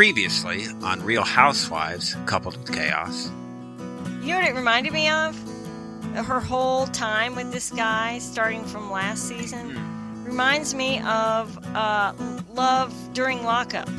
[0.00, 3.30] Previously on Real Housewives Coupled with Chaos.
[4.20, 5.34] You know what it reminded me of?
[6.14, 10.24] Her whole time with this guy, starting from last season, Hmm.
[10.26, 12.12] reminds me of uh,
[12.52, 13.88] love during lockup.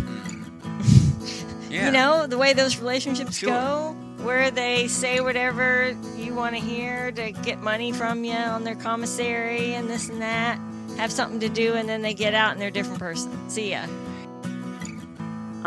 [1.72, 1.88] Yeah.
[1.88, 3.50] You know, the way those relationships Sure.
[3.50, 8.64] go, where they say whatever you want to hear to get money from you on
[8.66, 10.60] their commissary and this and that,
[10.98, 13.32] have something to do, and then they get out and they're a different person.
[13.50, 13.88] See ya.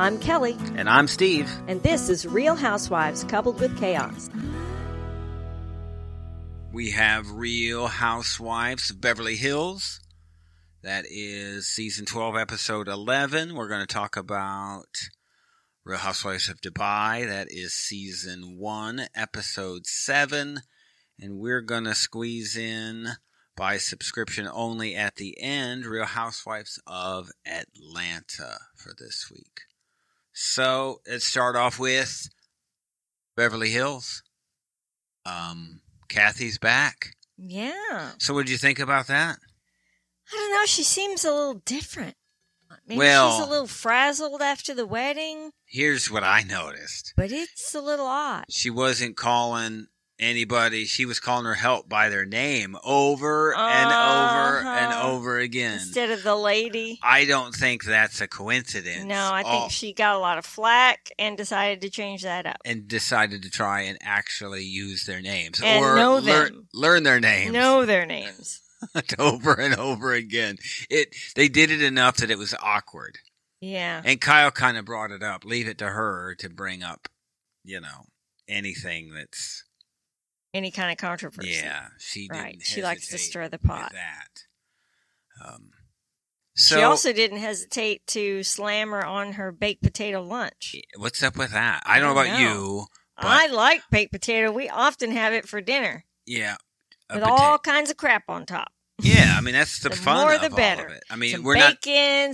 [0.01, 1.53] I'm Kelly, And I'm Steve.
[1.69, 4.31] and this is Real Housewives Coupled with Chaos.
[6.73, 10.01] We have Real Housewives of Beverly Hills.
[10.83, 13.55] That is season 12, episode 11.
[13.55, 14.87] We're going to talk about
[15.85, 17.27] Real Housewives of Dubai.
[17.27, 20.61] That is season 1, episode 7.
[21.21, 23.09] And we're going to squeeze in
[23.55, 29.61] by subscription only at the end Real Housewives of Atlanta for this week.
[30.43, 32.31] So let's start off with
[33.37, 34.23] Beverly Hills.
[35.27, 37.15] Um, Kathy's back.
[37.37, 38.13] Yeah.
[38.19, 39.37] So, what did you think about that?
[40.33, 40.65] I don't know.
[40.65, 42.17] She seems a little different.
[42.87, 47.13] Maybe Well- she's a little frazzled after the wedding, Here's what I noticed.
[47.19, 48.47] but it's a little odd.
[48.49, 49.89] She wasn't calling
[50.21, 50.85] anybody.
[50.85, 55.11] She was calling her help by their name over and over and Uh-huh.
[55.11, 55.75] over again.
[55.81, 56.99] Instead of the lady.
[57.03, 59.05] I don't think that's a coincidence.
[59.05, 62.47] No, I think All- she got a lot of flack and decided to change that
[62.47, 62.59] up.
[62.65, 66.69] and decided to try and actually use their names And or know learn, them.
[66.75, 68.61] learn their names Know their names.
[69.19, 70.57] over and over again.
[70.89, 73.19] It they did it enough that it was awkward.
[73.61, 74.01] Yeah.
[74.05, 75.45] And Kyle kind of brought it up.
[75.45, 77.09] Leave it to her to bring up,
[77.63, 78.07] you know,
[78.49, 79.65] anything that's
[80.53, 81.51] Any kind of controversy.
[81.63, 81.89] yeah.
[81.99, 82.63] She didn't Right.
[82.63, 83.93] She likes to stir the pot.
[83.93, 84.45] That.
[85.45, 85.71] Um.
[86.57, 90.75] So she also didn't hesitate to slam her on her baked potato lunch.
[90.97, 91.83] what's up with that?
[91.87, 92.51] I don't know about know.
[92.53, 92.87] you.
[93.17, 94.51] But- I like baked potato.
[94.51, 96.57] We often have it for dinner Yeah.
[97.13, 98.73] with all kinds of crap on top.
[99.03, 100.87] Yeah, I mean that's the, The fun more of the all better.
[100.87, 101.03] of it.
[101.11, 101.83] I mean, some we're not.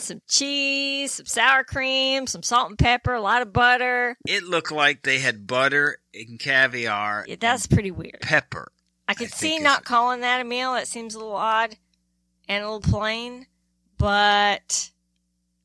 [0.00, 4.16] some cheese, some sour cream, some salt and pepper, a lot of butter.
[4.27, 7.25] It looked like they had butter and caviar.
[7.28, 8.19] Yeah, that's pretty weird.
[8.22, 8.71] pepper.
[9.09, 10.72] I could think see it's- not calling that a meal.
[10.75, 11.77] That seems a little odd
[12.49, 13.47] and a little plain.
[13.98, 14.91] But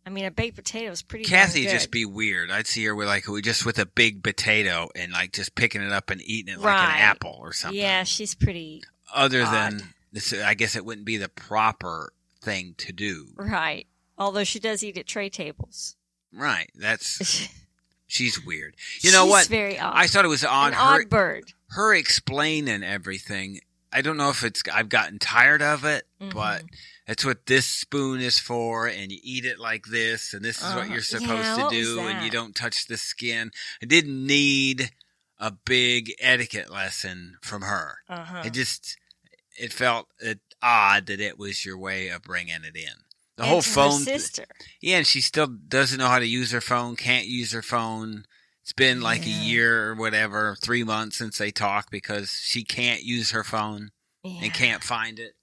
[0.05, 1.25] I mean, a baked potato is pretty.
[1.25, 2.49] Kathy just be weird.
[2.51, 5.91] I'd see her with like just with a big potato and like just picking it
[5.91, 7.79] up and eating it like an apple or something.
[7.79, 8.83] Yeah, she's pretty
[9.13, 9.53] Other odd.
[9.53, 13.27] than this, I guess it wouldn't be the proper thing to do.
[13.37, 13.87] right.
[14.17, 15.95] Although she does eat at tray tables.
[16.33, 16.69] Right.
[16.75, 17.49] That's she's
[18.07, 18.75] she's weird.
[19.01, 19.47] You know what?
[19.47, 19.93] Very odd.
[19.95, 20.67] I thought it was odd.
[20.67, 21.53] An her odd bird.
[21.69, 23.61] her explaining everything.
[23.91, 26.33] I don't know if it's I've gotten tired of it, Mhm.
[26.33, 26.63] but
[27.07, 30.63] that's what this spoon is for, and you eat it like this, and this is
[30.63, 30.93] what Uh-huh.
[30.93, 31.29] you're supposed
[31.59, 33.51] Yeah, to do, and you don't touch the skin.
[33.81, 34.91] I didn't need
[35.39, 37.97] a big etiquette lesson from her.
[38.07, 38.43] Uh huh.
[38.45, 38.97] It just
[39.61, 42.93] it felt it odd that it was your way of bringing it in.
[43.37, 44.45] The whole phone, sister.
[44.81, 48.25] yeah, and she still doesn't know how to use her phone, can't use her phone.
[48.61, 49.33] It's been like Yeah.
[49.41, 53.91] a year or whatever, three months since they talked because she can't use her phone
[54.23, 54.41] Yeah.
[54.43, 55.33] and can't find it.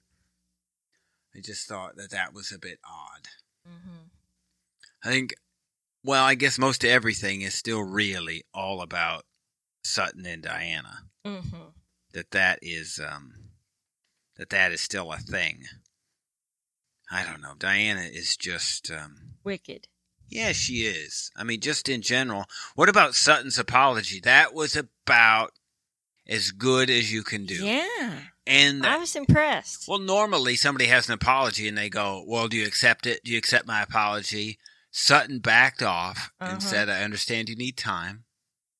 [1.35, 3.27] I just thought that that was a bit odd.
[3.67, 4.07] Mm-hmm.
[5.03, 5.33] I think,
[6.03, 9.25] well, I guess most of everything is still really all about
[9.83, 11.03] Sutton and Diana.
[11.25, 11.39] hmm
[12.13, 13.33] That that is, um,
[14.39, 15.65] that that is still a thing.
[17.11, 17.53] I don't know.
[17.57, 19.87] Diana is just, um, Wicked.
[20.27, 21.31] Yeah, she is.
[21.35, 22.45] I mean, just in general.
[22.75, 24.19] What about Sutton's apology?
[24.19, 25.51] That was about
[26.27, 27.55] as good as you can do.
[27.65, 28.19] Yeah.
[28.45, 29.85] And I was impressed.
[29.87, 33.23] well, normally somebody has an apology and they go, "Well, do you accept it?
[33.23, 34.59] Do you accept my apology?"
[34.91, 36.53] Sutton backed off Uh-huh.
[36.53, 38.25] and said, "I understand you need time,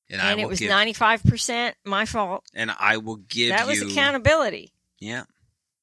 [0.08, 2.44] and, and will it was 95% my fault.
[2.54, 4.72] and I will give that was accountability.
[5.00, 5.24] Yeah.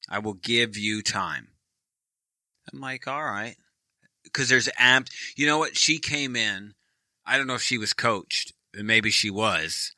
[0.09, 1.49] I will give you time.
[2.71, 3.55] I'm like, all right.
[4.23, 5.09] Because there's amped.
[5.35, 5.77] You know what?
[5.77, 6.73] She came in.
[7.25, 9.93] I don't know if she was coached, and maybe she was.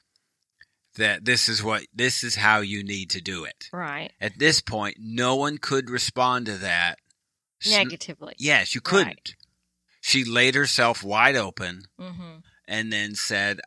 [0.96, 3.70] That this is what this is how you need to do it.
[3.72, 4.12] Right.
[4.20, 7.00] At this point, no one could respond to that.
[7.70, 8.36] Negatively.
[8.38, 9.08] Yes, you couldn't.
[9.08, 9.36] Right.
[10.02, 12.38] She laid herself wide open hmm
[12.68, 13.62] and then said,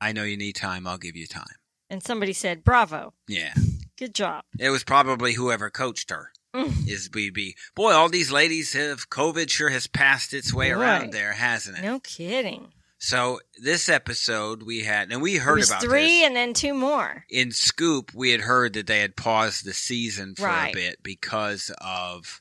[0.00, 0.86] "I know you need time.
[0.86, 1.56] I'll give you time."
[1.88, 3.12] And somebody said, bravo.
[3.28, 3.54] Yeah.
[3.98, 4.44] Good job.
[4.58, 6.32] It was probably whoever coached her.
[6.54, 6.88] Mm.
[6.88, 7.54] is BB.
[7.74, 11.82] Boy, all these ladies have COVID sure has passed its way around there, hasn't it?
[11.82, 12.68] No kidding.
[12.98, 17.26] So this episode we had, and we heard about three and then two more.
[17.28, 18.14] in Scoop.
[18.14, 20.70] We had heard that they had paused the season for Right.
[20.70, 22.40] a bit because of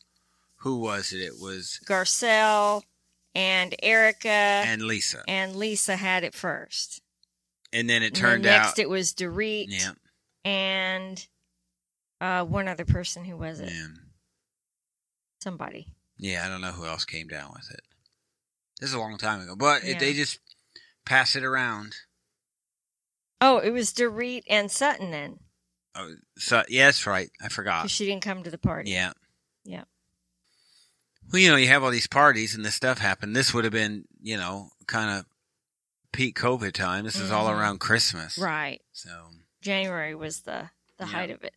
[0.59, 1.19] who was it?
[1.19, 2.83] It was Garcelle
[3.35, 7.01] and Erica and Lisa, and Lisa had it first.
[7.73, 8.79] and then it And turned then next out.
[8.79, 9.91] it was Dorit yeah,
[10.45, 11.27] and
[12.21, 13.25] uh, one other person.
[13.25, 13.69] Who was it?
[13.71, 13.87] yeah,
[15.39, 15.87] Somebody.
[16.17, 16.43] yeah.
[16.45, 17.81] I don't know who else came down with it.
[18.79, 19.91] This is a long time ago, but Yeah.
[19.91, 20.39] it, they just
[21.05, 21.95] pass it around.
[23.41, 25.39] Oh, it was Dorit and Sutton then,
[25.97, 27.29] Oh, so yeah, that's right.
[27.41, 27.89] I forgot.
[27.89, 28.91] she didn't come to the party.
[28.91, 29.13] Yeah.
[29.63, 29.83] Yeah.
[31.31, 33.33] Well, you know, you have all these parties and this stuff happened.
[33.35, 35.25] This would have been, you know, kind of
[36.11, 37.05] peak COVID time.
[37.05, 37.57] This is all Mhm.
[37.57, 38.37] around Christmas.
[38.37, 38.81] Right.
[38.91, 41.11] So, January was the the Yeah.
[41.11, 41.53] height of it.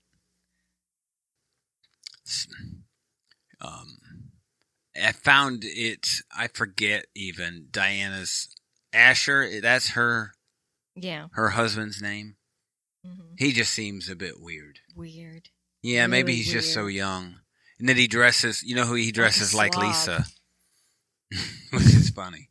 [3.60, 3.98] Um,
[5.00, 8.48] I found it, I forget even Diana's
[8.92, 9.60] Asher.
[9.60, 10.32] That's her,
[10.96, 11.28] Yeah.
[11.32, 12.36] her husband's name.
[13.04, 14.80] hmm He just seems a bit weird.
[14.96, 15.50] Weird.
[15.82, 17.36] Yeah, maybe Really he's just so young.
[17.78, 19.86] And then he dresses, you know who he dresses like, slob.
[19.86, 20.26] Lisa.
[21.72, 22.50] Which is funny.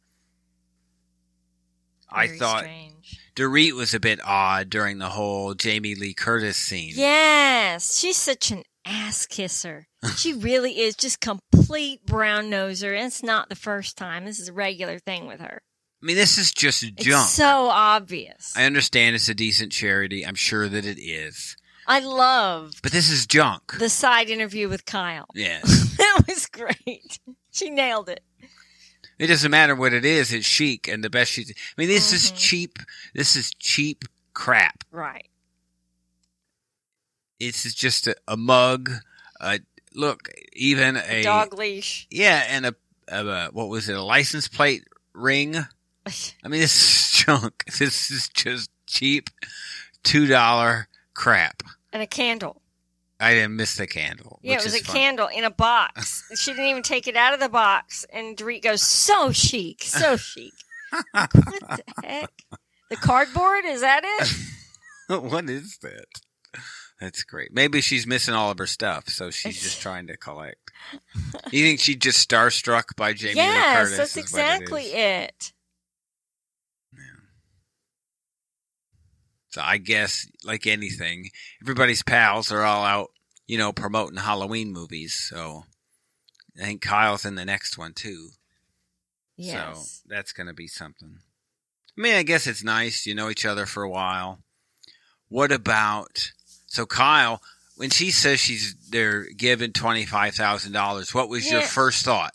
[2.09, 3.19] I thought strange.
[3.35, 6.94] Dorit was a bit odd during the whole Jamie Lee Curtis scene.
[6.95, 9.88] Yes, she's such an ass kisser.
[10.16, 12.95] she really is just complete brown noser.
[12.95, 14.25] And it's not the first time.
[14.25, 15.62] This is a regular thing with her.
[16.01, 17.28] I mean, this is just It's junk.
[17.28, 18.54] so obvious.
[18.56, 20.25] I understand it's a decent charity.
[20.25, 21.57] I'm sure that it is.
[21.88, 23.78] I love But this is junk.
[23.80, 25.25] the side interview with Kyle.
[25.34, 25.95] yes.
[25.98, 27.19] that was great.
[27.51, 28.24] She nailed it.
[29.18, 30.31] It doesn't matter what it is.
[30.31, 31.42] It's chic and the best she.
[31.44, 32.38] I mean, this is Mhm.
[32.38, 32.80] cheap.
[33.16, 34.04] This is cheap
[34.34, 34.84] crap.
[34.92, 35.28] Right.
[37.39, 38.92] It's just a, a mug.
[39.39, 39.60] Uh,
[39.94, 42.07] look, even a Dog leash.
[42.10, 42.75] Yeah, and a,
[43.10, 43.95] a what was it?
[43.95, 45.56] A license plate ring.
[46.06, 47.66] I mean, this is junk.
[47.66, 49.30] This is just cheap,
[50.04, 51.63] two dollar crap.
[51.92, 52.62] And a candle.
[53.19, 54.39] I didn't miss the candle.
[54.44, 54.95] Yeah, it was a fun.
[54.95, 56.24] candle in a box.
[56.39, 58.06] she didn't even take it out of the box.
[58.13, 60.54] And Dorit goes, so chic, so chic.
[61.12, 62.31] what the heck?
[62.89, 63.66] The cardboard?
[63.66, 65.24] Is that it?
[65.24, 66.06] what is that?
[67.00, 67.54] That's great.
[67.54, 70.72] Maybe she's missing all of her stuff, so she's just trying to collect.
[71.52, 73.98] You think she's just starstruck by Jamie Lee yes, Curtis?
[73.98, 74.94] that's it exactly is?
[74.94, 75.54] it.
[79.50, 81.30] So I guess, like anything,
[81.62, 83.10] everybody's pals are all out,
[83.48, 85.16] you know, promoting Halloween movies.
[85.16, 85.64] So
[86.60, 88.30] I think Kyle's in the next one too.
[89.36, 90.02] Yes.
[90.04, 91.20] So that's going to be something.
[91.98, 93.06] I mean, I guess it's nice.
[93.06, 94.40] You know each other for a while.
[95.30, 96.32] What about
[96.68, 97.42] so Kyle?
[97.75, 102.34] When she says she's they're giving twenty five thousand dollars, what was your first thought?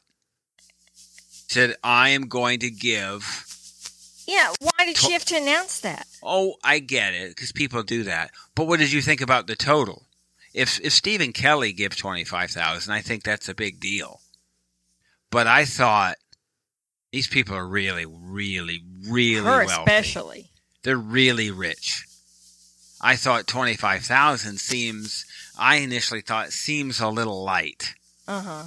[1.48, 3.46] Said I am going to give.
[4.26, 6.06] yeah, why did To- she have to announce that?
[6.22, 8.30] Oh, I get it because people do that.
[8.54, 10.04] But what did you think about the total?
[10.54, 14.20] If if Stephen Kelly gives twenty five thousand, I think that's a big deal.
[15.30, 16.16] But I thought
[17.10, 19.72] these people are really, really, really Her wealthy.
[19.82, 20.50] especially.
[20.84, 22.04] They're really rich.
[23.02, 25.26] I thought twenty five thousand seems.
[25.58, 27.94] I initially thought seems a little light.
[28.26, 28.64] Uh huh.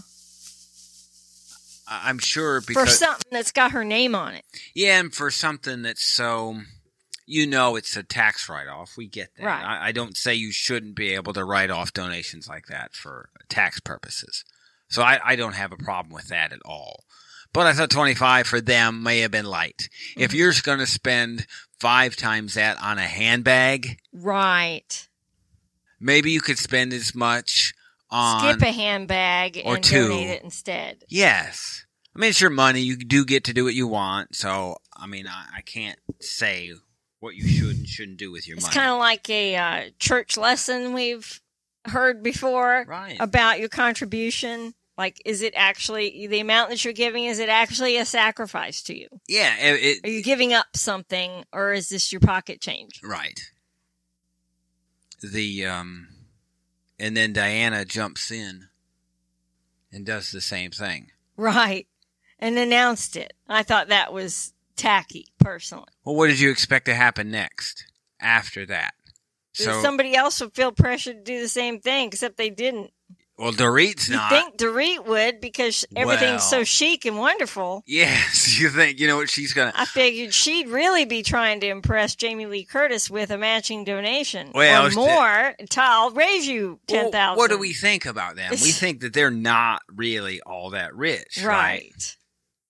[1.87, 4.43] I'm sure For something that's got her name on it.
[4.73, 6.61] Yeah, and for something that's so,
[7.27, 8.97] you know, it's a tax write off.
[8.97, 9.45] We get that.
[9.45, 9.63] Right.
[9.63, 13.29] I, I don't say you shouldn't be able to write off donations like that for
[13.49, 14.43] tax purposes.
[14.89, 17.03] So I, I don't have a problem with that at all.
[17.55, 19.87] But I thought 25 for them may have been light.
[20.17, 20.33] If Mhm.
[20.35, 21.47] you're going to spend
[21.79, 25.07] five times that on a handbag, Right.
[25.99, 27.73] maybe you could spend as much
[28.09, 28.53] on.
[28.55, 30.09] Skip a handbag or and two.
[30.09, 31.05] donate it instead.
[31.07, 31.85] Yes.
[32.13, 32.81] I mean, it's your money.
[32.81, 34.35] You do get to do what you want.
[34.35, 36.73] So, I mean, I, I can't say
[37.19, 38.71] what you should and shouldn't do with your It's money.
[38.71, 41.41] It's kind of like a uh, church lesson we've
[41.85, 43.17] heard before right.
[43.19, 44.75] about your contribution.
[44.97, 47.25] Like, is it actually the amount that you're giving?
[47.25, 49.07] Is it actually a sacrifice to you?
[49.27, 49.53] yeah.
[49.59, 53.01] It, Are you giving up something, or is this your pocket change?
[53.03, 53.39] right.
[55.21, 56.09] The um,
[56.99, 58.67] and then Diana jumps in
[59.91, 61.11] and does the same thing.
[61.37, 61.87] Right.
[62.37, 63.33] And announced it.
[63.47, 65.87] I thought that was tacky, personally.
[66.03, 67.85] Well, what did you expect to happen next
[68.19, 68.93] after that?
[69.53, 72.91] So, Somebody else would feel pressured to do the same thing, except they didn't.
[73.37, 74.29] Well, Dorit's You not.
[74.29, 77.83] think Dorit would because everything's so chic and wonderful.
[77.85, 79.73] yes, you think you know what she's gonna.
[79.75, 84.51] I figured she'd really be trying to impress Jamie Lee Curtis with a matching donation
[84.53, 85.55] Well, or more.
[85.77, 87.37] I'll raise you ten thousand.
[87.37, 88.51] Well, what do we think about them?
[88.51, 91.45] We think that they're not really all that rich, right?
[91.47, 92.15] Right.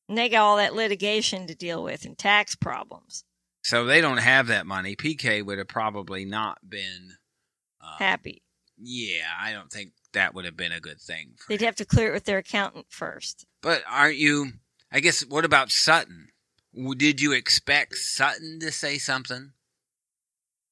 [0.08, 3.24] And they got all that litigation to deal with and tax problems.
[3.64, 4.96] So they don't have that money.
[4.96, 7.14] PK would have probably not been.
[7.82, 8.44] Uh, Happy.
[8.78, 11.36] Yeah, I don't think that would have been a good thing.
[11.38, 11.66] For They'd him.
[11.68, 13.46] have to clear it with their accountant first.
[13.62, 14.54] But aren't you?
[14.92, 16.30] I guess what about Sutton?
[16.98, 19.52] Did you expect Sutton to say something?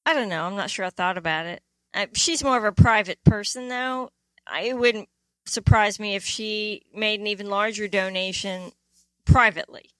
[0.04, 0.44] I don't know.
[0.44, 1.62] I'm not sure I thought about it.
[1.94, 4.10] I, she's more of a private person, though.
[4.46, 5.08] I, it wouldn't
[5.46, 8.72] surprise me if she made an even larger donation
[9.24, 9.90] privately.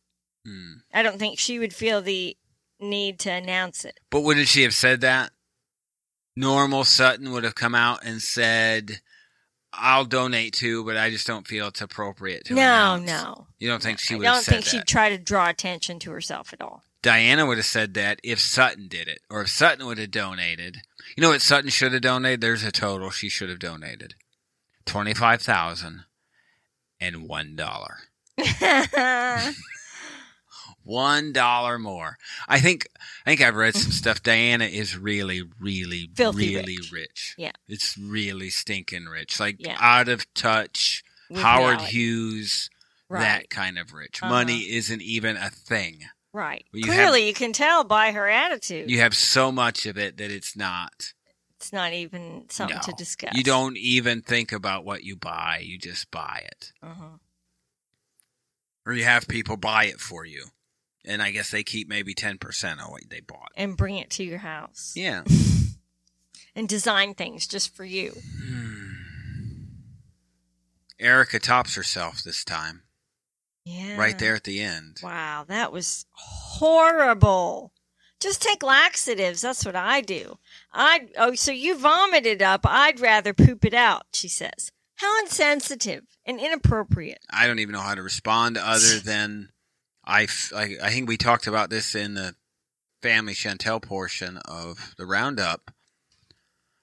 [0.46, 0.74] Hmm.
[0.92, 2.36] I don't think she would feel the
[2.80, 4.00] need to announce it.
[4.10, 5.30] But wouldn't she have said that?
[6.36, 9.00] Normal Sutton would have come out and said,
[9.78, 13.46] "I'll donate too, but I just don't feel it's appropriate to." No, announce." no.
[13.58, 14.70] You don't think she would I don't think that?
[14.70, 16.82] she'd try to draw attention to herself at all.
[17.02, 20.78] Diana would have said that if Sutton did it, or if Sutton would have donated.
[21.16, 22.40] You know what Sutton should have donated?
[22.40, 24.14] There's a total she should have donated:
[24.86, 26.04] twenty-five thousand
[27.00, 27.98] and one dollar.
[30.84, 32.16] One dollar more.
[32.46, 32.86] I think.
[33.26, 34.22] I think I've read some stuff.
[34.22, 36.92] Diana is really, really, Filthy really rich.
[36.92, 37.34] rich.
[37.38, 37.52] Yeah.
[37.68, 39.40] it's really stinking rich.
[39.40, 39.76] Like Yeah.
[39.80, 41.02] out of touch.
[41.30, 41.90] With Howard reality.
[41.92, 42.70] Hughes.
[43.08, 43.20] Right.
[43.20, 44.22] That kind of rich.
[44.22, 44.30] Uh-huh.
[44.32, 46.00] Money isn't even a thing.
[46.34, 46.64] Right.
[46.72, 48.90] You Clearly, you can tell by her attitude.
[48.90, 51.12] You have so much of it that it's not.
[51.56, 53.30] it's not even something to discuss.
[53.34, 55.60] You don't even think about what you buy.
[55.62, 56.72] You just buy it.
[56.82, 57.18] Uh-huh.
[58.86, 60.46] Or you have people buy it for you.
[61.04, 63.52] And I guess they keep maybe 10% of what they bought.
[63.56, 64.92] And bring it to your house.
[64.96, 65.23] Yeah.
[66.56, 68.12] And design things just for you.
[68.40, 68.92] Hmm.
[71.00, 72.82] Erica tops herself this time.
[73.64, 73.96] Yeah.
[73.96, 75.00] Right there at the end.
[75.02, 77.73] Wow, that was horrible.
[78.20, 79.40] Just take laxatives.
[79.40, 80.38] That's what I do.
[80.73, 82.61] I oh, so you vomited up.
[82.64, 84.06] I'd rather poop it out.
[84.12, 84.70] She says.
[84.96, 87.18] How insensitive and inappropriate.
[87.28, 89.49] I don't even know how to respond other than
[90.06, 92.34] I, I, I think we talked about this in the
[93.02, 95.70] family Chantel portion of the roundup.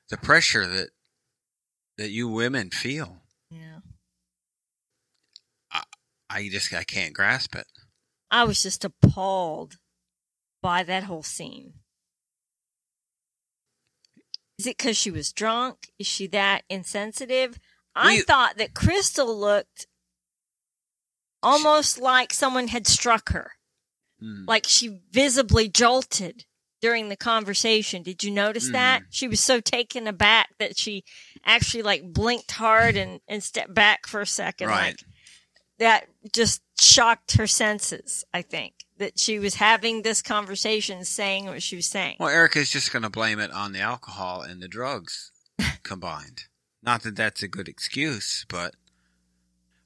[0.10, 0.90] The pressure that
[1.98, 3.22] that you women feel.
[3.50, 3.80] Yeah.
[5.72, 5.84] I
[6.30, 7.68] I just I can't grasp it.
[8.30, 9.76] I was just appalled
[10.62, 11.74] by that whole scene.
[14.58, 15.92] Is it because she was drunk?
[15.98, 17.60] Is she that insensitive?
[17.96, 19.88] I We- thought that Crystal looked
[21.44, 23.52] almost like someone had struck her.
[24.20, 24.46] Hmm.
[24.48, 26.46] Like she visibly jolted
[26.82, 28.04] during the conversation.
[28.04, 28.74] Did you notice Mm.
[28.74, 29.04] that?
[29.10, 31.04] She was so taken aback that she
[31.46, 34.68] actually like blinked hard and, and stepped back for a second.
[34.68, 34.88] Right.
[34.92, 35.00] Like
[35.80, 38.74] that just shocked her senses, I think.
[38.98, 42.18] That she was having this conversation saying what she was saying.
[42.20, 45.32] Well, Erica's just going to blame it on the alcohol and the drugs
[45.84, 46.44] combined.
[46.84, 48.76] Not that that's a good excuse, but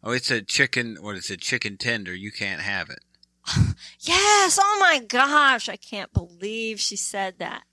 [0.06, 0.98] oh, it's a chicken.
[1.02, 1.42] What is it?
[1.42, 2.14] Chicken tender.
[2.14, 3.00] You can't have it.
[4.00, 4.60] Yes.
[4.62, 5.68] Oh my gosh.
[5.68, 7.64] I can't believe she said that.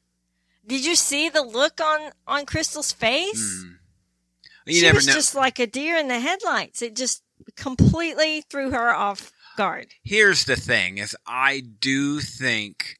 [0.66, 3.62] Did you see the look on, on Crystal's face?
[3.62, 3.72] Hmm.
[4.66, 5.12] You she was know.
[5.12, 6.82] just like a deer in the headlights.
[6.82, 7.22] It just
[7.56, 9.88] completely threw her off guard.
[10.02, 12.98] Here's the thing: is I do think,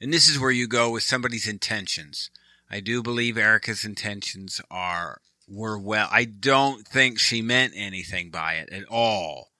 [0.00, 2.30] and this is where you go with somebody's intentions.
[2.70, 6.08] I do believe Erica's intentions are were well.
[6.10, 9.50] I don't think she meant anything by it at all.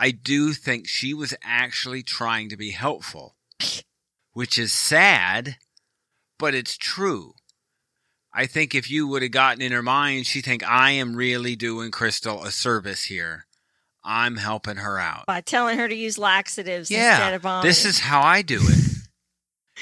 [0.00, 3.36] I do think she was actually trying to be helpful,
[4.32, 5.56] which is sad,
[6.38, 7.34] but it's true.
[8.34, 11.54] I think if you would have gotten in her mind, she'd think, I am really
[11.54, 13.46] doing Crystal a service here.
[14.02, 15.26] I'm helping her out.
[15.26, 17.68] by telling her to use laxatives Yeah, instead of vomiting.
[17.68, 18.88] this is how I do it.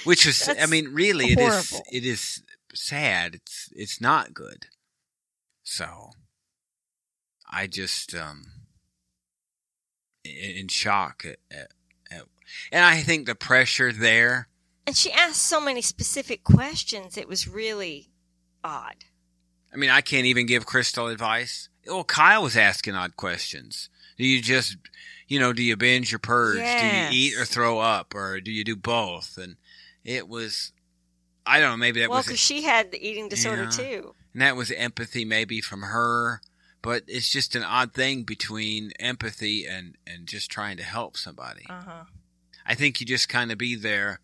[0.05, 2.43] Which is, I mean, really, it is it is
[2.75, 3.35] sad.
[3.37, 4.67] It's it's not good.
[5.63, 6.11] So,
[7.51, 8.47] I just um
[10.25, 11.73] in, in shock at, at,
[12.11, 12.23] at,
[12.73, 14.49] and I think the pressure there.
[14.87, 17.17] and she asked so many specific questions.
[17.17, 18.11] It was really
[18.63, 19.05] odd.
[19.73, 21.69] I mean, I can't even give Crystal advice.
[21.87, 23.89] Well, Kyle was asking odd questions.
[24.19, 24.77] Do you just,
[25.29, 26.59] you know, do you binge or purge?
[26.59, 26.81] Yes.
[26.81, 29.39] Do you eat or throw up, or do you do both?
[29.39, 29.57] And
[30.05, 30.73] it was,
[31.47, 33.71] I don't know, maybe that well, was, because she had the eating disorder Yeah.
[33.71, 34.15] too.
[34.33, 36.41] And that was empathy maybe from her.
[36.83, 41.67] But it's just an odd thing between empathy and and just trying to help somebody.
[41.69, 42.05] Uh huh.
[42.67, 44.21] I think you just kind of be there.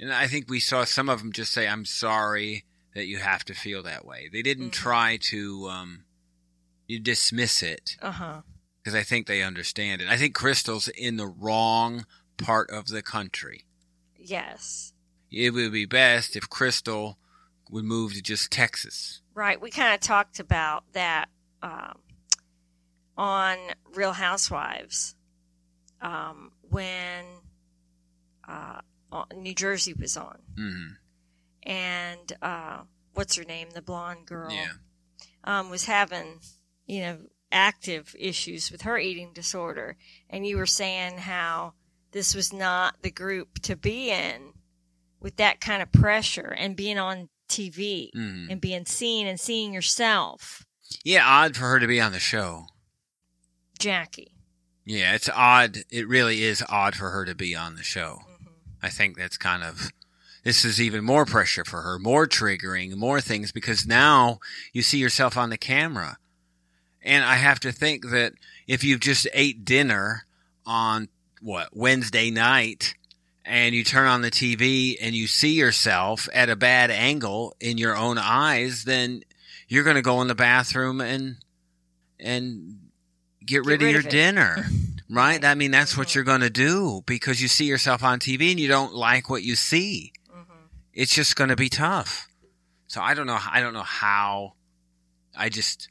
[0.00, 3.44] And I think we saw some of them just say, I'm sorry that you have
[3.46, 4.28] to feel that way.
[4.32, 4.72] They didn't Mhm.
[4.72, 6.04] try to um,
[6.86, 8.42] you dismiss it Uh huh.
[8.82, 10.08] because I think they understand it.
[10.08, 12.06] I think Crystal's in the wrong
[12.38, 13.66] part of the country.
[14.16, 14.92] Yes.
[15.30, 17.18] It would be best if Crystal
[17.70, 19.20] would move to just Texas.
[19.34, 19.60] Right.
[19.60, 21.28] We kind of talked about that
[21.62, 21.98] um,
[23.16, 23.56] on
[23.94, 25.14] Real Housewives
[26.00, 27.24] um, when
[28.48, 28.80] uh,
[29.34, 30.86] New Jersey was on, hmm
[31.64, 32.78] and uh,
[33.12, 34.68] what's her name, the blonde girl, Yeah.
[35.44, 36.40] um, was having,
[36.86, 37.18] you know,
[37.52, 39.96] active issues with her eating disorder,
[40.30, 41.74] and you were saying how
[42.12, 44.52] this was not the group to be in
[45.20, 48.50] with that kind of pressure and being on TV Mhm.
[48.50, 50.64] and being seen and seeing yourself,
[51.04, 52.68] Yeah, odd for her to be on the show.
[53.78, 54.32] Jackie.
[54.84, 55.78] Yeah, it's odd.
[55.90, 58.22] It really is odd for her to be on the show.
[58.42, 58.52] Mhm.
[58.82, 59.90] I think that's kind of
[60.44, 64.38] this is even more pressure for her, more triggering, more things because now
[64.72, 66.16] you see yourself on the camera.
[67.02, 68.32] And I have to think that
[68.66, 70.26] if you've just ate dinner
[70.64, 71.08] on
[71.40, 72.94] what Wednesday night
[73.48, 77.78] and you turn on the TV and you see yourself at a bad angle in
[77.78, 79.22] your own eyes, then
[79.68, 81.36] you're going to go in the bathroom and
[82.20, 82.78] and
[83.44, 84.66] get, rid, rid of your of dinner.
[85.10, 85.42] Right?
[85.42, 86.14] I mean, that's what Mhm.
[86.16, 89.42] you're going to do because you see yourself on TV and you don't like what
[89.42, 90.12] you see.
[90.30, 90.44] Mhm.
[90.92, 92.28] It's just going to be tough.
[92.88, 93.38] So I don't know.
[93.50, 94.52] I don't know how.
[95.34, 95.88] I just,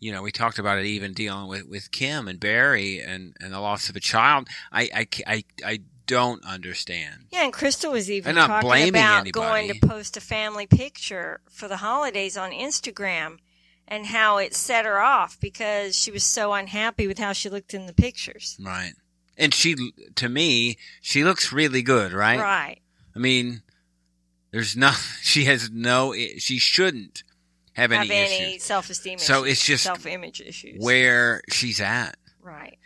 [0.00, 3.54] you know, we talked about it even dealing with, with Kim and Barry and, and
[3.54, 4.48] the loss of a child.
[4.70, 7.26] I, I, I, I don't understand.
[7.30, 9.30] Yeah, and Crystal was even I'm not talking blaming about anybody.
[9.30, 13.38] going to post a family picture for the holidays on Instagram
[13.86, 17.72] and how it set her off because she was so unhappy with how she looked
[17.74, 18.58] in the pictures.
[18.60, 18.92] Right.
[19.36, 19.76] And she,
[20.16, 22.40] to me, she looks really good, right?
[22.40, 22.80] Right.
[23.14, 23.62] I mean,
[24.50, 24.90] there's no,
[25.22, 27.22] she has no, she shouldn't
[27.74, 28.64] have any Have any issues.
[28.64, 30.82] self-esteem So issues, it's just self-image issues.
[30.84, 32.16] Where she's at.
[32.42, 32.78] Right.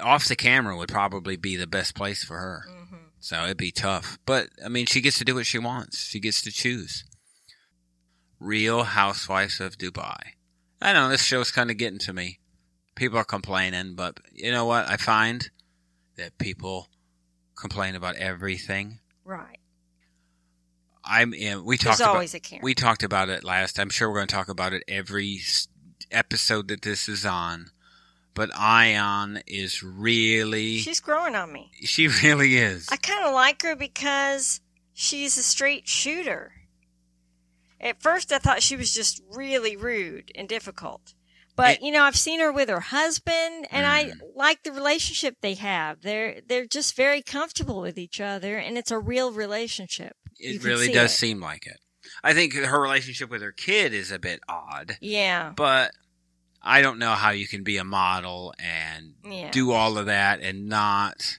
[0.00, 2.64] Off the camera would probably be the best place for her.
[2.68, 4.18] hmm So it'd be tough.
[4.26, 6.04] But, I mean, she gets to do what she wants.
[6.08, 7.04] She gets to choose.
[8.38, 10.20] Real Housewives of Dubai.
[10.80, 12.38] I know this show's kind of getting to me.
[12.94, 14.88] People are complaining, but you know what?
[14.88, 15.50] I find
[16.16, 16.88] that people
[17.54, 18.98] complain about everything.
[19.24, 19.58] Right.
[21.04, 22.62] I'm in, we There's talked about always a Karen.
[22.62, 23.78] we talked about it last.
[23.78, 25.40] I'm sure we're going to talk about it every
[26.10, 27.66] episode that this is on.
[28.34, 31.70] But Ayan is really She's growing on me.
[31.84, 32.88] she really is.
[32.90, 34.60] I kind of like her because
[34.94, 36.52] she's a straight shooter.
[37.80, 41.14] At first, I thought she was just really rude and difficult.
[41.56, 44.20] But It- you know, I've seen her with her husband, and I Mm.
[44.34, 46.02] like the relationship they have.
[46.02, 50.16] They're they're just very comfortable with each other, and it's a real relationship.
[50.38, 51.16] It really does it.
[51.16, 51.78] seem like it.
[52.22, 55.92] I think her relationship with her kid is a bit odd, Yeah, but
[56.62, 60.40] I don't know how you can be a model and yeah, do all of that
[60.40, 61.38] and not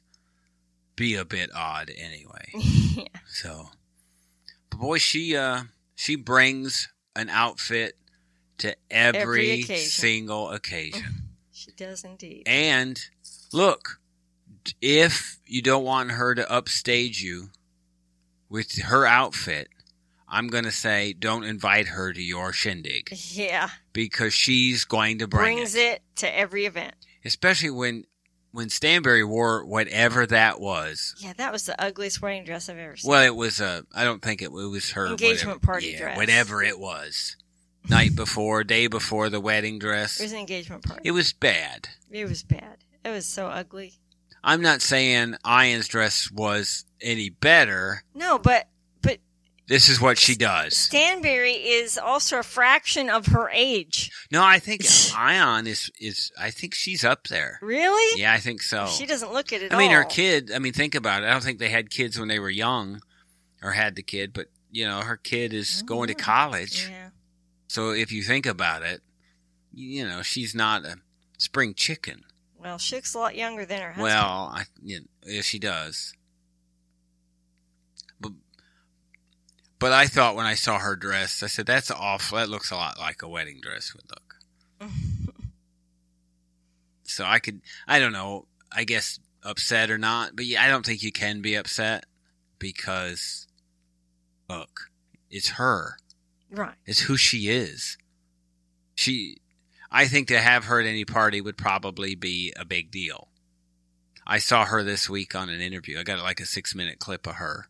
[0.96, 2.46] be a bit odd anyway.
[2.54, 3.06] yeah.
[3.28, 3.70] So,
[4.70, 5.64] but boy, she uh
[5.96, 7.96] she brings an outfit
[8.60, 9.90] to every, Every occasion.
[9.90, 11.04] single occasion.
[11.54, 12.42] She does indeed.
[12.48, 13.00] and
[13.54, 14.00] look,
[14.82, 17.50] if you don't want her to upstage you
[18.50, 19.68] with her outfit,
[20.32, 25.28] I'm going to say don't invite her to your shindig Yeah, because she's going to
[25.28, 25.80] bring brings it.
[25.96, 26.96] it to every event.
[27.26, 28.06] Especially when
[28.54, 31.16] when Stanbury wore whatever that was.
[31.20, 33.10] Yeah, that was the ugliest wedding dress I've ever seen.
[33.10, 33.86] Well, it was a.
[33.94, 36.18] I don't think it, it was her Engagement whatever- party yeah, dress.
[36.18, 37.36] whatever it was.
[37.90, 40.20] Night before, day before the wedding dress.
[40.20, 41.02] it was an engagement party.
[41.04, 41.90] It was bad.
[42.12, 42.78] It was bad.
[43.04, 43.94] It was so ugly.
[44.44, 48.04] I'm not saying Ayan's dress was any better.
[48.14, 48.68] No, but but
[49.68, 50.76] This is what she does.
[50.76, 54.12] Stanbury is also a fraction of her age.
[54.32, 54.82] No, I think
[55.14, 56.32] Ayan is is.
[56.40, 57.58] I think she's up there.
[57.62, 58.20] Really?
[58.20, 58.88] Yeah, I think so.
[58.88, 59.80] She doesn't look at it at all.
[59.80, 60.52] I mean, her kid.
[60.54, 61.28] I mean, think about it.
[61.28, 63.02] I don't think they had kids when they were young,
[63.64, 64.34] or had the kid.
[64.34, 66.20] But you know, her kid is going to Mhm.
[66.20, 66.90] college.
[66.90, 67.10] Yeah.
[67.68, 69.02] So if you think about it,
[69.74, 70.98] you know, she's not a
[71.38, 72.24] spring chicken.
[72.58, 74.04] Well, she looks a lot younger than her husband.
[74.04, 76.14] Well, I, you know, yeah, she does.
[79.82, 82.38] But I thought when I saw her dress, I said, "That's awful.
[82.38, 84.90] That looks a lot like a wedding dress would look."
[87.12, 90.86] So I could, I don't know, I guess upset or not, but yeah, I don't
[90.86, 92.06] think you can be upset
[92.58, 93.48] because,
[94.50, 94.90] look,
[95.30, 95.98] it's her.
[96.50, 96.76] right.
[96.86, 97.98] It's who she is.
[98.96, 99.40] She,
[99.92, 103.28] I think to have her at any party would probably be a big deal.
[104.26, 106.00] I saw her this week on an interview.
[106.00, 107.68] I got like a six minute clip of her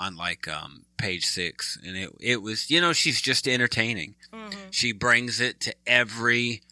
[0.00, 4.14] on like um, page six, and it it was you know she's just entertaining.
[4.32, 6.62] hmm She brings it to every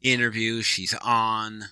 [0.00, 1.64] interview she's on.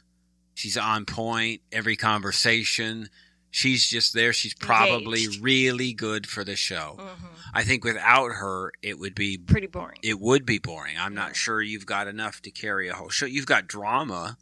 [0.55, 3.09] She's on point every conversation.
[3.53, 4.33] She's just there.
[4.33, 5.43] She's probably Engaged.
[5.43, 6.97] really good for the show.
[7.01, 9.99] hmm I think without her, it would be Pretty boring.
[10.05, 10.97] it would be boring.
[10.97, 11.23] I'm Yeah.
[11.23, 13.27] not sure you've got enough to carry a whole show.
[13.27, 14.37] You've got drama,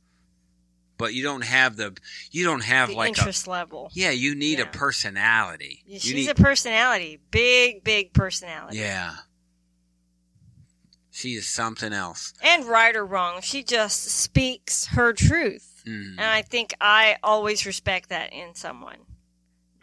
[0.99, 1.97] but you don't have the
[2.31, 3.91] you don't have the like a interest level.
[3.95, 4.11] yeah.
[4.11, 5.83] You need a personality.
[5.87, 7.21] Yeah, She's need- a personality.
[7.31, 8.77] Big, big personality.
[8.79, 9.15] yeah.
[11.11, 12.33] She is something else.
[12.43, 15.83] And right or wrong, she just speaks her truth.
[15.87, 16.13] Mhm.
[16.13, 18.99] And I think I always respect that in someone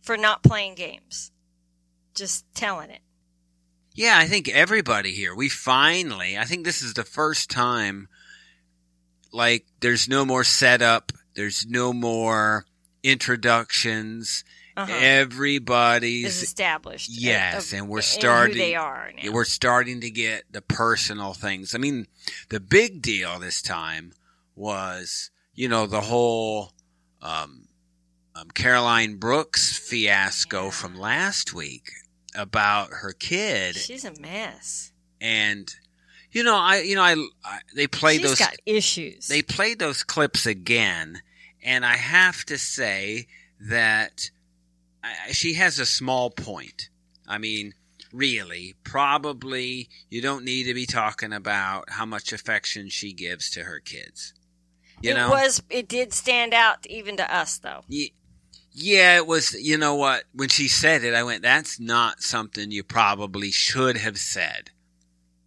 [0.01, 1.31] for not playing games,
[2.13, 3.01] just telling it.
[3.93, 8.07] Yeah, I think everybody here, we finally, I think this is the first time,
[9.35, 12.65] like, there's no more setup, there's no more
[13.03, 14.43] introductions.
[14.77, 14.91] Uh-huh.
[14.93, 17.09] Everybody's is established.
[17.09, 19.31] of- Yes, and we're in starting- they are now.
[19.31, 21.73] we're starting to get the personal things.
[21.73, 22.07] I mean,
[22.49, 24.13] the big deal this time
[24.55, 26.73] was, you know, the whole
[27.21, 27.67] um,
[28.35, 30.69] um, Caroline Brooks fiasco Yeah.
[30.71, 31.89] from last week
[32.35, 34.91] about her kid, She's a mess.
[35.21, 35.73] and
[36.35, 37.13] you know, I, you know, I,
[37.45, 39.29] I they played She's those, got issues.
[39.29, 41.21] they played those clips again,
[41.63, 43.27] and I have to say
[43.61, 44.29] that
[45.01, 46.89] I, she has a small point.
[47.25, 47.73] I mean,
[48.11, 53.63] really, probably you don't need to be talking about how much affection she gives to
[53.63, 54.33] her kids.
[55.01, 55.63] You it know, was.
[55.69, 57.85] It did stand out even to us, though.
[57.87, 58.13] Ye-
[58.73, 59.53] yeah, it was.
[59.53, 60.25] You know what?
[60.33, 64.71] When she said it, I went, "That's not something you probably should have said."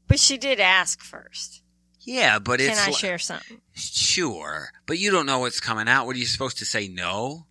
[0.08, 1.62] But she did ask first.
[2.00, 3.60] Yeah, but Can it's Can I share something?
[3.74, 6.06] Sure, but you don't know what's coming out.
[6.06, 6.88] What are you supposed to say?
[6.88, 7.46] No.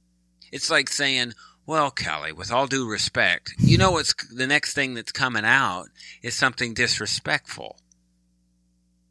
[0.52, 1.34] It's like saying,
[1.66, 5.90] "Well, Kelly, with all due respect, you know what's the next thing that's coming out
[6.24, 7.78] is something disrespectful."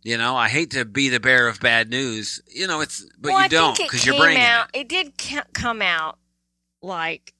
[0.02, 2.40] You know, I hate to be the bearer of bad news.
[2.48, 4.70] You know, it's but well, you I don't because you're bringing out.
[4.72, 4.80] it.
[4.80, 5.14] It did
[5.52, 6.18] come out
[6.80, 7.34] like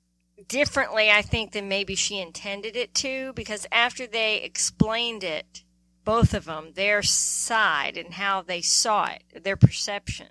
[0.49, 3.33] differently, I think, than maybe she intended it to.
[3.35, 5.63] Because after they explained it,
[6.07, 10.29] both of them, their side and how they saw it, their perception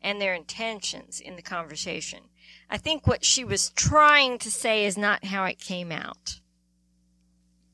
[0.00, 2.20] and their intentions in the conversation.
[2.70, 6.40] I think what she was trying to say is not how it came out.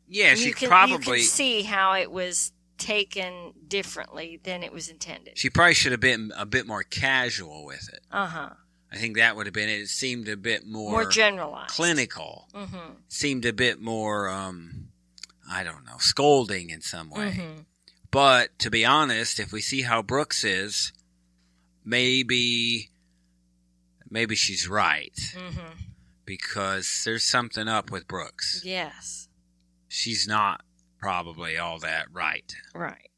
[0.08, 4.72] Yeah, she you can, probably you can see how it was taken differently than it
[4.72, 5.38] was intended.
[5.38, 8.00] she probably should have been a bit more casual with it.
[8.10, 8.50] Uh huh.
[8.92, 9.88] I think that would have been it.
[9.88, 11.70] Seemed a bit more, More generalized.
[11.74, 12.48] clinical.
[12.54, 12.92] Mm-hmm.
[13.08, 14.81] Seemed a bit more, um,
[15.50, 17.32] I don't know, scolding in some way.
[17.32, 17.60] Mm-hmm.
[18.10, 20.92] But to be honest, if we see how Brooks is,
[21.84, 22.90] maybe
[24.10, 25.72] maybe she's right Mm-hmm.
[26.26, 28.62] because there's something up with Brooks.
[28.64, 29.28] Yes.
[29.88, 30.62] She's not
[30.98, 32.54] probably all that right.
[32.74, 33.08] Right.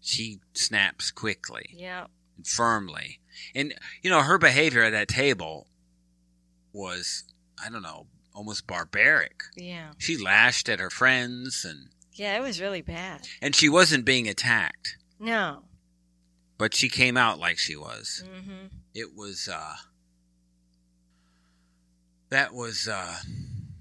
[0.00, 2.06] She snaps quickly Yeah.
[2.36, 3.20] and firmly.
[3.54, 5.66] And you know, her behavior at that table
[6.72, 7.24] was
[7.64, 9.42] I don't know, almost barbaric.
[9.56, 9.90] Yeah.
[9.98, 12.36] She lashed at her friends and Yeah.
[12.36, 13.26] It was really bad.
[13.42, 15.64] and she wasn't being attacked, No.
[16.58, 18.24] but she came out like she was.
[18.26, 18.66] Mm-hmm.
[18.94, 19.74] it was uh
[22.30, 23.16] that was uh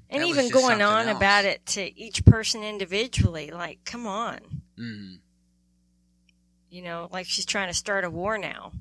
[0.09, 1.17] And That even going on else.
[1.17, 4.39] about it to each person individually, like, come on,
[4.77, 5.19] mm.
[6.69, 8.71] you know, like she's trying to start a war now.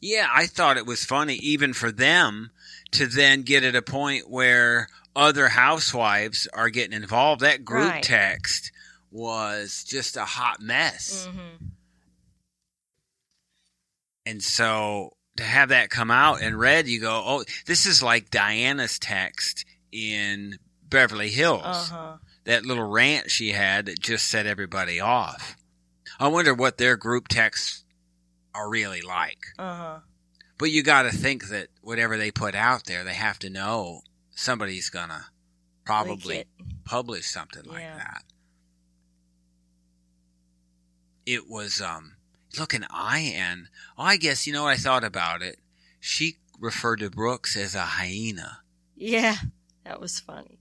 [0.00, 2.50] yeah i thought it was funny even for them
[2.92, 8.02] to then get at a point where other housewives are getting involved that group Right.
[8.02, 8.72] text
[9.10, 11.66] was just a hot mess Mm-hmm.
[14.26, 18.30] and so to have that come out and read you go oh this is like
[18.30, 22.16] diana's text in beverly hills Uh huh.
[22.44, 25.56] that little rant she had that just set everybody off.
[26.20, 27.84] I wonder what their group texts
[28.54, 29.38] are really like.
[29.58, 29.98] Uh huh.
[30.58, 34.00] But you got to think that whatever they put out there, they have to know
[34.30, 35.26] somebody's gonna
[35.84, 36.48] probably it.
[36.84, 38.22] publish something like that.
[41.26, 42.14] It was um
[42.58, 42.84] look an
[43.16, 43.68] IN.
[43.96, 45.58] Oh, I guess you know what I thought about it.
[46.00, 48.58] She referred to Brooks as a hyena.
[48.96, 49.36] Yeah.
[49.84, 50.58] That was funny.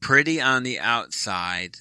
[0.00, 1.76] pretty on the outside.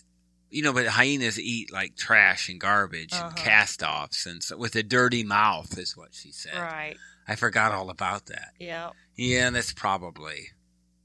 [0.50, 3.36] You know, but hyenas eat like trash and garbage and Uh-huh.
[3.36, 6.56] cast offs, and so with a dirty mouth is what she said.
[6.56, 6.96] Right.
[7.28, 8.50] I forgot all about that.
[8.60, 8.92] Yeah.
[9.16, 10.50] Yeah, that's probably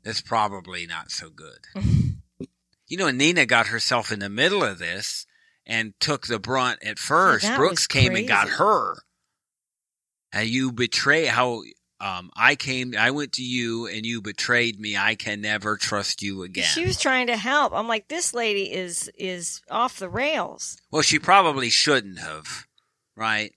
[0.02, 1.59] that's probably not so good.
[2.88, 5.26] You know, Nina got herself in the middle of this
[5.66, 7.44] and took the brunt at first.
[7.44, 8.96] that Brooks came and got her.
[10.33, 11.62] How you betray how
[12.00, 14.96] um, I came, I went to you and you betrayed me.
[14.96, 16.64] I can never trust you again.
[16.64, 17.74] She was trying to help.
[17.74, 20.78] I'm like, this lady is is off the rails.
[20.90, 22.66] Well, she probably shouldn't have,
[23.16, 23.52] right?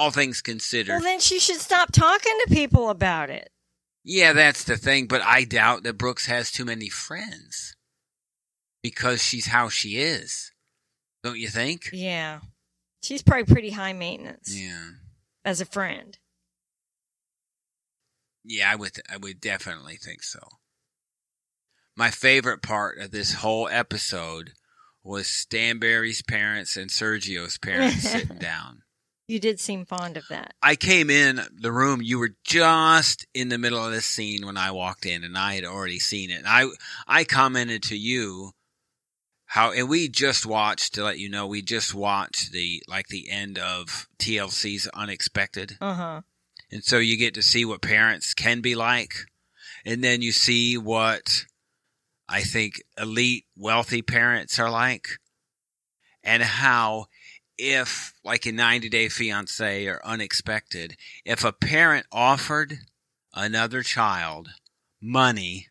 [0.00, 0.92] All things considered.
[0.94, 3.50] Well, then she should stop talking to people about it.
[4.04, 7.76] yeah, that's the thing, but I doubt that Brooks has too many friends
[8.82, 10.52] because she's how she is.
[11.22, 11.90] Don't you think?
[11.92, 12.40] Yeah.
[13.02, 14.88] She's probably pretty high maintenance Yeah.
[15.44, 16.16] as a friend.
[18.44, 20.40] Yeah, I would I would definitely think so.
[21.96, 24.52] My favorite part of this whole episode
[25.02, 28.82] was Stanbury's parents and Sergio's parents sitting down.
[29.30, 30.54] You did seem fond of that.
[30.60, 32.02] I came in the room.
[32.02, 35.54] You were just in the middle of this scene when I walked in, and I
[35.54, 36.38] had already seen it.
[36.38, 36.66] And I
[37.06, 38.50] I commented to you
[39.46, 43.30] how, and we just watched to let you know we just watched the like the
[43.30, 46.20] end of TLC's Unexpected, Uh huh.
[46.72, 49.14] and so you get to see what parents can be like,
[49.84, 51.44] and then you see what
[52.28, 55.06] I think elite wealthy parents are like,
[56.24, 57.06] and how
[57.60, 62.78] if like in 90 day fiance or unexpected if a parent offered
[63.34, 64.48] another child
[65.00, 65.66] money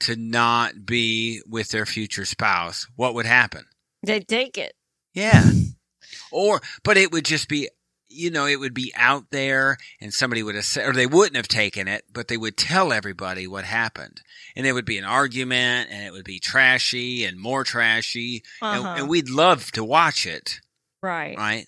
[0.00, 3.64] to not be with their future spouse what would happen?
[4.02, 4.74] They'd take it.
[5.12, 5.50] yeah.
[6.30, 7.68] Or but it would just be
[8.10, 11.36] you know it would be out there and somebody would have said or they wouldn't
[11.36, 14.22] have taken it but they would tell everybody what happened.
[14.56, 18.42] And it would be an argument and it would be trashy and more trashy.
[18.62, 18.94] And- Uh-huh.
[18.98, 20.60] and we'd love to watch it
[21.02, 21.36] Right.
[21.36, 21.66] right?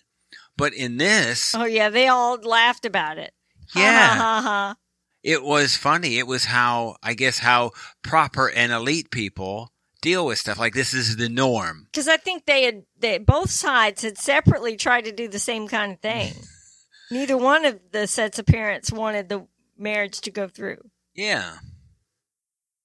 [0.56, 3.32] But in this, Oh yeah, they all laughed about it.
[3.74, 4.08] Yeah.
[4.08, 4.76] Ha, ha, ha.
[5.22, 6.18] it was funny.
[6.18, 7.70] It was how, I guess, how
[8.02, 11.86] proper and elite people deal with stuff like this is the norm.
[11.90, 15.68] Because I think they had they both sides had separately tried to do the same
[15.68, 16.34] kind of thing.
[17.10, 20.78] Neither one of the sets of parents wanted the marriage to go through.
[21.14, 21.54] Yeah.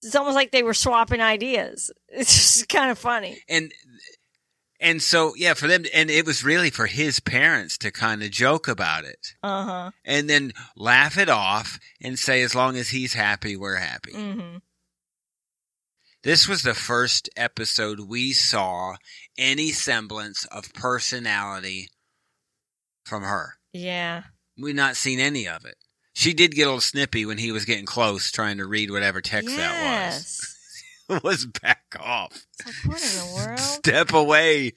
[0.01, 1.91] It's almost like they were swapping ideas.
[2.17, 3.43] It's just kind of funny.
[3.49, 3.73] And,
[4.79, 8.31] and so, yeah, for them, and it was really for his parents to kind of
[8.31, 9.91] joke about it Uh huh.
[10.03, 14.11] and then laugh it off and say, as long as he's happy, we're happy.
[14.13, 14.57] hmm
[16.23, 18.95] This was the first episode we saw
[19.37, 21.89] any semblance of personality
[23.05, 23.55] from her.
[23.73, 24.23] Yeah.
[24.57, 25.75] We've not seen any of it.
[26.13, 29.21] She did get a little snippy when he was getting close, trying to read whatever
[29.21, 29.57] text yes.
[29.57, 30.54] that was.
[31.23, 32.45] was back off.
[32.59, 33.59] It's like what in the world?
[33.59, 34.73] Step away.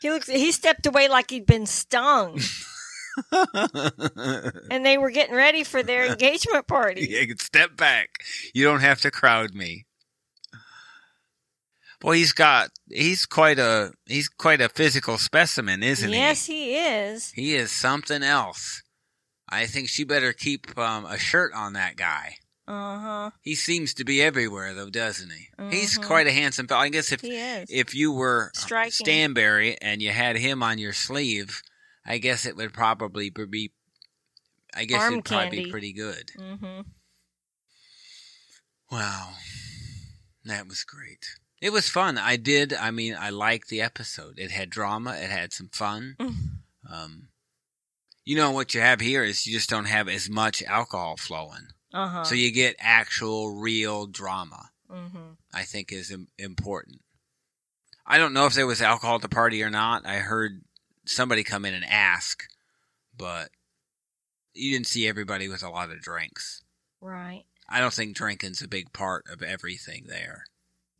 [0.00, 0.28] He looks.
[0.28, 2.38] He stepped away like he'd been stung,
[3.32, 7.06] and they were getting ready for their engagement party.
[7.10, 8.10] Yeah, Step back.
[8.54, 9.86] You don't have to crowd me.
[12.02, 16.16] Well, he's got he's quite a he's quite a physical specimen, isn't he?
[16.18, 17.30] yes, he is.
[17.30, 17.42] he?
[17.42, 18.82] He is something else.
[19.48, 22.36] I think she better keep um, a shirt on that guy.
[22.68, 23.30] Uh huh.
[23.42, 25.48] He seems to be everywhere, though, doesn't he?
[25.70, 26.04] He's Mhm.
[26.06, 26.80] quite a handsome fellow.
[26.82, 28.90] I guess if if you were Striking.
[28.92, 31.62] Stanbury and you had him on your sleeve,
[32.04, 33.72] I guess it would probably be.
[34.74, 35.64] I guess Arm it'd probably candy.
[35.64, 36.30] be pretty good.
[36.38, 36.80] mm-hmm.
[38.90, 39.30] Wow,
[40.44, 41.24] that was great.
[41.60, 42.18] It was fun.
[42.18, 42.72] I did.
[42.74, 44.38] I mean, I liked the episode.
[44.38, 45.16] It had drama.
[45.16, 46.16] It had some fun.
[46.88, 46.92] Mm.
[47.04, 47.28] Um,
[48.24, 51.66] you know what you have here is you just don't have as much alcohol flowing,
[51.96, 52.24] Uh huh.
[52.24, 54.70] so you get actual, real drama.
[54.90, 55.32] mm-hmm.
[55.54, 57.00] I think is Im- important.
[58.06, 60.06] I don't know if there was alcohol at the party or not.
[60.06, 60.60] I heard
[61.06, 62.44] somebody come in and ask,
[63.16, 63.48] but
[64.52, 66.62] you didn't see everybody with a lot of drinks.
[67.00, 67.44] Right.
[67.68, 70.44] I don't think drinking's a big part of everything there.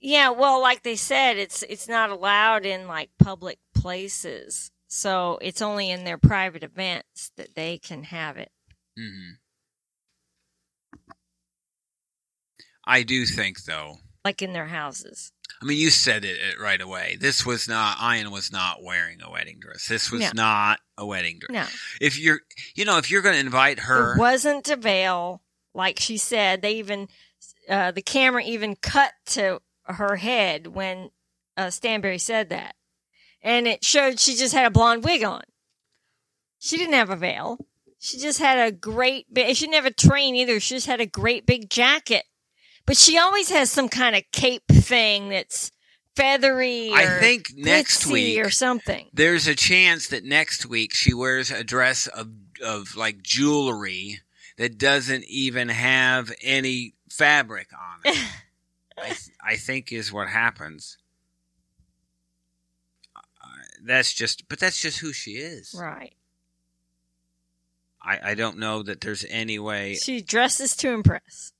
[0.00, 0.30] Yeah.
[0.30, 5.90] Well, like they said, it's it's not allowed in like public places, so it's only
[5.90, 8.50] in their private events that they can have it.
[8.96, 9.34] hmm
[12.86, 13.98] I do think, though.
[14.24, 15.32] Like in their houses.
[15.62, 17.16] I mean, you said it, it right away.
[17.20, 17.96] This was not.
[17.98, 19.86] Ayan was not wearing a wedding dress.
[19.88, 20.30] This was No.
[20.34, 21.52] not a wedding dress.
[21.52, 21.66] No.
[22.04, 22.40] If you're,
[22.74, 25.42] you know, if you're going to invite her, It wasn't a veil,
[25.74, 26.60] like she said.
[26.62, 27.08] They even,
[27.68, 31.10] uh, the camera even cut to her head when
[31.56, 32.74] uh, Stanbury said that,
[33.40, 35.42] and it showed she just had a blonde wig on.
[36.58, 37.58] She didn't have a veil.
[37.98, 39.26] She just had a great.
[39.34, 40.58] She didn't have a train either.
[40.60, 42.24] She just had a great big jacket.
[42.86, 45.72] But she always has some kind of cape thing that's
[46.14, 46.90] feathery.
[46.92, 49.08] I or think next week or something.
[49.12, 52.30] there's a chance that next week she wears a dress of
[52.64, 54.20] of like jewelry
[54.56, 58.18] that doesn't even have any fabric on it.
[58.98, 60.96] I th- I think is what happens.
[63.14, 63.20] Uh,
[63.84, 65.74] that's just, but that's just who she is.
[65.78, 66.14] right.
[68.02, 71.52] I, I don't know that there's any way, She dresses to impress.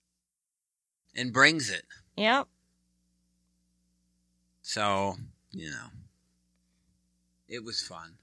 [1.17, 1.85] And brings it.
[2.17, 2.47] Yep.
[4.63, 5.17] So
[5.51, 5.89] you know,
[7.49, 8.19] it was fun.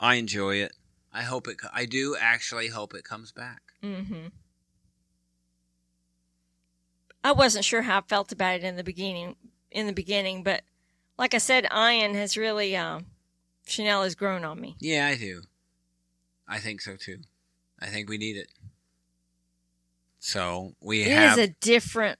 [0.00, 0.72] I enjoy it.
[1.12, 1.58] I hope it.
[1.72, 3.62] I do actually hope it comes back.
[3.82, 4.28] Mm-hmm.
[7.22, 9.36] I wasn't sure how I felt about it in the beginning.
[9.70, 10.62] In the beginning, but
[11.18, 13.06] like I said, Ayan has really, um,
[13.66, 14.76] Chanel has grown on me.
[14.78, 15.42] Yeah, I do.
[16.46, 17.18] I think so too.
[17.80, 18.48] I think we need it.
[20.24, 21.38] So we It is have.
[21.38, 22.18] a different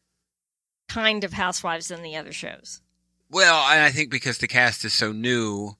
[0.90, 2.82] kind of housewives than the other shows.
[3.30, 5.78] Well, and I think because the cast is so new,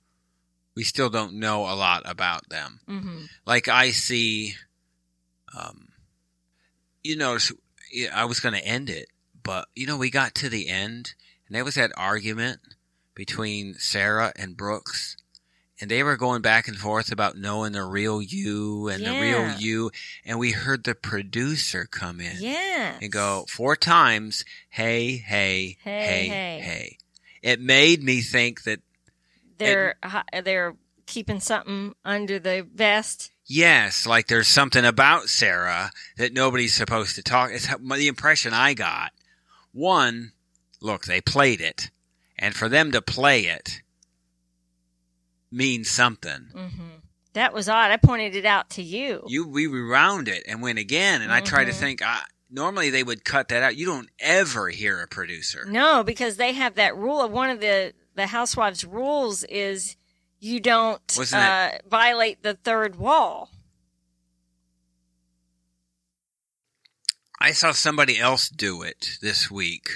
[0.74, 2.80] we still don't know a lot about them.
[2.88, 3.18] Mm-hmm.
[3.44, 4.54] Like I see,
[5.54, 5.88] um,
[7.02, 7.36] you know,
[8.14, 9.08] I was going to end it,
[9.42, 11.12] but you know, we got to the end,
[11.46, 12.60] and there was that argument
[13.14, 15.18] between Sarah and Brooks,
[15.84, 19.50] and they were going back and forth about knowing the real you and the real
[19.58, 19.90] you,
[20.24, 22.96] and we heard the producer come in Yeah.
[23.02, 26.60] and go four times, hey, hey, Hey, hey, hey.
[26.60, 26.98] hey.
[27.42, 28.80] It made me think that
[29.58, 33.30] They're hi- they're keeping something under the vest.
[33.44, 37.50] Yes, like there's something about Sarah that nobody's supposed to talk.
[37.52, 39.12] It's how- the impression I got.
[39.72, 40.32] One,
[40.80, 41.90] look, they played it,
[42.38, 43.82] and for them to play it
[45.54, 46.48] means something.
[46.54, 46.88] Mm-hmm.
[47.34, 47.90] That was odd.
[47.90, 49.24] I pointed it out to you.
[49.26, 51.76] You we rewound it and went again, and I tried to Mhm.
[51.80, 52.02] think.
[52.02, 53.76] I, normally they would cut that out.
[53.76, 55.64] You don't ever hear a producer.
[55.68, 57.20] No, because they have that rule.
[57.22, 59.96] Of One of the the housewives' rules is
[60.38, 61.00] you don't
[61.32, 63.50] uh, violate the third wall.
[67.40, 69.88] I saw somebody else do it this week.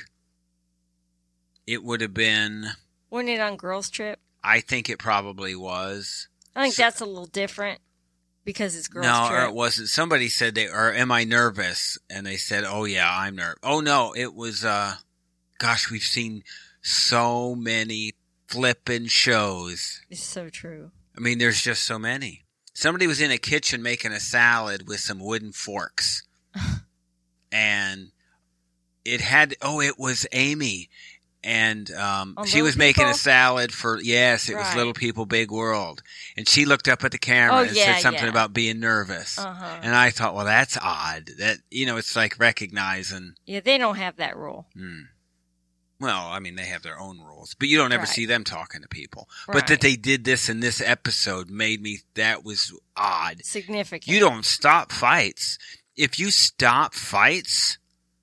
[1.67, 2.71] It would have been.
[3.11, 4.19] Wasn't it on Girls Trip?
[4.43, 6.29] I think it probably was.
[6.55, 7.81] I think So- that's a little different
[8.45, 9.89] because it's Girls no, or it wasn't.
[9.89, 11.99] Somebody said they or am I nervous?
[12.09, 14.65] And they said, "Oh yeah, I'm nervous." Oh no, it was.
[14.65, 14.97] uh
[15.59, 16.45] Gosh, we've seen
[16.83, 18.13] so many
[18.47, 20.01] flipping shows.
[20.09, 20.93] It's so true.
[21.17, 22.45] I mean, there's just so many.
[22.73, 26.23] Somebody was in a kitchen making a salad with some wooden forks,
[27.53, 28.13] and
[29.05, 29.57] it had.
[29.63, 30.89] Oh, it was Amy.
[31.51, 36.03] And um, she was making a salad for yes, it was Little People, Big World,
[36.37, 38.29] and she looked up at the camera Oh, and yeah, said something yeah.
[38.31, 39.39] about being nervous.
[39.39, 39.81] Uh huh.
[39.83, 41.31] And I thought, well, that's odd.
[41.39, 43.33] That you know, it's like recognizing.
[43.47, 44.67] Yeah, they don't have that rule.
[44.77, 45.05] Hmm.
[46.01, 48.09] Well, I mean, they have their own rules, but you don't ever Right.
[48.09, 49.27] see them talking to people.
[49.49, 52.01] But that they did this in this episode made me.
[52.15, 53.43] That was odd.
[53.45, 54.07] Significant.
[54.07, 55.59] You don't stop fights.
[55.97, 57.79] If you stop fights,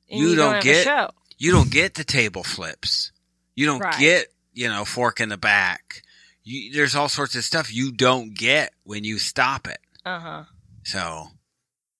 [0.09, 1.09] And you don't a get- show.
[1.39, 3.11] you don't get the table flips.
[3.55, 3.99] You don't Right.
[3.99, 6.03] get you know fork in the back.
[6.43, 9.79] You, there's all sorts of stuff you don't get when you stop it.
[10.05, 10.43] Uh huh.
[10.83, 11.27] So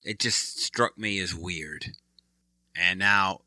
[0.03, 1.87] it just struck me as weird.
[2.75, 3.41] And now,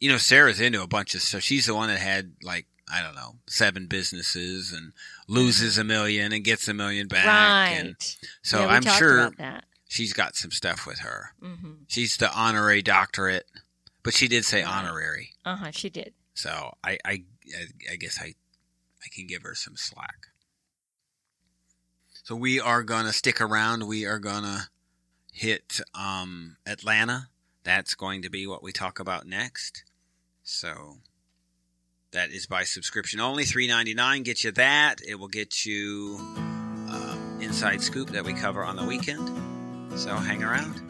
[0.00, 1.42] you know, Sarah's into a bunch of stuff.
[1.42, 4.92] She's the one that had like I don't know seven businesses and
[5.28, 7.24] loses a million and gets a million back.
[7.26, 7.78] Right.
[7.78, 7.96] And
[8.42, 9.32] so yeah, I'm sure
[9.88, 11.32] she's got some stuff with her.
[11.40, 13.46] hmm She's the honorary doctorate,
[14.02, 15.30] but she did say honorary.
[15.44, 15.70] Uh huh.
[15.70, 16.12] She did.
[16.34, 17.24] So I, I,
[17.90, 18.34] I guess I,
[19.04, 20.28] I can give her some slack.
[22.24, 23.86] So we are gonna stick around.
[23.86, 24.68] We are gonna
[25.32, 27.28] hit um, Atlanta.
[27.64, 29.84] That's going to be what we talk about next.
[30.42, 30.98] So
[32.12, 33.44] that is by subscription only.
[33.44, 35.00] Three ninety nine gets you that.
[35.06, 39.28] It will get you um, inside scoop that we cover on the weekend.
[39.98, 40.80] So hang around.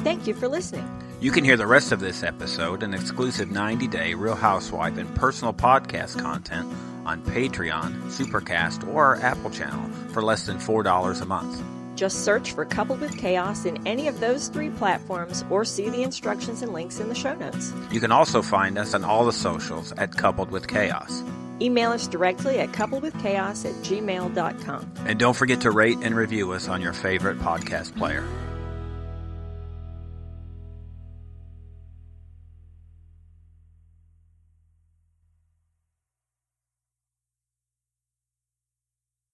[0.00, 0.88] Thank you for listening.
[1.18, 5.14] You can hear the rest of this episode and exclusive 90 day Real Housewife and
[5.14, 6.70] personal podcast content
[7.06, 11.62] on Patreon, Supercast, or our Apple Channel for less than $4 a month.
[11.94, 16.02] Just search for Coupled with Chaos in any of those three platforms or see the
[16.02, 17.72] instructions and links in the show notes.
[17.90, 21.22] You can also find us on all the socials at Coupled with Chaos.
[21.62, 24.92] Email us directly at coupledwithchaos at gmail.com.
[25.06, 28.22] And don't forget to rate and review us on your favorite podcast player.